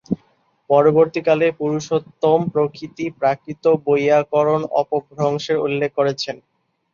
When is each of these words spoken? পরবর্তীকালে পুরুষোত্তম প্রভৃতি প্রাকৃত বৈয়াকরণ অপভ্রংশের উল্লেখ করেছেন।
পরবর্তীকালে 0.69 1.47
পুরুষোত্তম 1.59 2.39
প্রভৃতি 2.53 3.05
প্রাকৃত 3.19 3.63
বৈয়াকরণ 3.85 4.61
অপভ্রংশের 4.81 5.57
উল্লেখ 5.65 5.89
করেছেন। 5.99 6.35